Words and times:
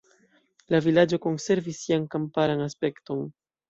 La 0.75 0.79
vilaĝo 0.85 1.21
konservis 1.27 1.85
sian 1.85 2.11
kamparan 2.17 2.69
aspekton. 2.71 3.27